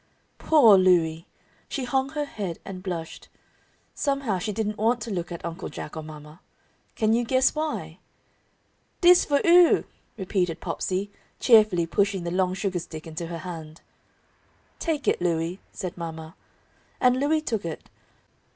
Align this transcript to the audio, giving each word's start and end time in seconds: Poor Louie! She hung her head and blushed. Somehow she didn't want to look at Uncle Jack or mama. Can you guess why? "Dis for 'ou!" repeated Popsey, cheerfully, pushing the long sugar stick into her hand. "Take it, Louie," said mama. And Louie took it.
Poor 0.39 0.79
Louie! 0.79 1.27
She 1.69 1.83
hung 1.83 2.09
her 2.13 2.25
head 2.25 2.57
and 2.65 2.81
blushed. 2.81 3.29
Somehow 3.93 4.39
she 4.39 4.51
didn't 4.51 4.79
want 4.79 4.99
to 5.01 5.11
look 5.11 5.31
at 5.31 5.45
Uncle 5.45 5.69
Jack 5.69 5.95
or 5.95 6.01
mama. 6.01 6.39
Can 6.95 7.13
you 7.13 7.23
guess 7.23 7.53
why? 7.53 7.99
"Dis 9.01 9.25
for 9.25 9.39
'ou!" 9.45 9.83
repeated 10.17 10.59
Popsey, 10.59 11.11
cheerfully, 11.39 11.85
pushing 11.85 12.23
the 12.23 12.31
long 12.31 12.55
sugar 12.55 12.79
stick 12.79 13.05
into 13.05 13.27
her 13.27 13.37
hand. 13.45 13.81
"Take 14.79 15.07
it, 15.07 15.21
Louie," 15.21 15.59
said 15.71 15.95
mama. 15.95 16.33
And 16.99 17.19
Louie 17.19 17.41
took 17.41 17.63
it. 17.63 17.87